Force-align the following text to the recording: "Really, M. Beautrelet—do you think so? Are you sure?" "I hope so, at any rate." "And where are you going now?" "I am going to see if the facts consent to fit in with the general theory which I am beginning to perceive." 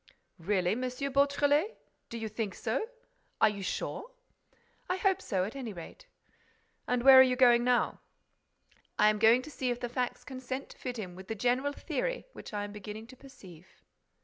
"Really, 0.39 0.71
M. 0.71 0.81
Beautrelet—do 0.81 2.17
you 2.17 2.27
think 2.27 2.55
so? 2.55 2.89
Are 3.39 3.49
you 3.49 3.61
sure?" 3.61 4.09
"I 4.89 4.97
hope 4.97 5.21
so, 5.21 5.43
at 5.43 5.55
any 5.55 5.73
rate." 5.73 6.07
"And 6.87 7.03
where 7.03 7.19
are 7.19 7.21
you 7.21 7.35
going 7.35 7.63
now?" 7.63 7.99
"I 8.97 9.09
am 9.11 9.19
going 9.19 9.43
to 9.43 9.51
see 9.51 9.69
if 9.69 9.79
the 9.79 9.89
facts 9.89 10.23
consent 10.23 10.69
to 10.69 10.77
fit 10.79 10.97
in 10.97 11.13
with 11.15 11.27
the 11.27 11.35
general 11.35 11.71
theory 11.73 12.25
which 12.33 12.51
I 12.51 12.63
am 12.63 12.71
beginning 12.71 13.05
to 13.13 13.15
perceive." 13.15 13.67